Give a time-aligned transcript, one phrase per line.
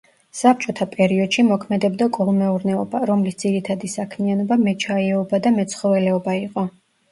[0.37, 6.69] საბჭოთა პერიოდში მოქმედებდა კოლმეურნეობა, რომლის ძირითადი საქმიანობა მეჩაიეობა და მეცხოველეობა იყო.